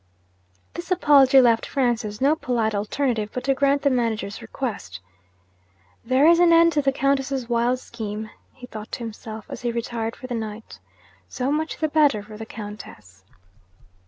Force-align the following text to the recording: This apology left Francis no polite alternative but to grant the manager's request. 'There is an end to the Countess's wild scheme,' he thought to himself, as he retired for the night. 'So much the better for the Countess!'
This 0.73 0.89
apology 0.89 1.39
left 1.41 1.67
Francis 1.67 2.19
no 2.19 2.35
polite 2.35 2.73
alternative 2.73 3.29
but 3.31 3.43
to 3.43 3.53
grant 3.53 3.83
the 3.83 3.91
manager's 3.91 4.41
request. 4.41 4.99
'There 6.03 6.25
is 6.25 6.39
an 6.39 6.51
end 6.51 6.73
to 6.73 6.81
the 6.81 6.91
Countess's 6.91 7.47
wild 7.47 7.77
scheme,' 7.77 8.31
he 8.53 8.65
thought 8.65 8.91
to 8.93 9.03
himself, 9.03 9.45
as 9.47 9.61
he 9.61 9.71
retired 9.71 10.15
for 10.15 10.25
the 10.25 10.33
night. 10.33 10.79
'So 11.29 11.51
much 11.51 11.77
the 11.77 11.87
better 11.87 12.23
for 12.23 12.35
the 12.35 12.47
Countess!' 12.47 13.23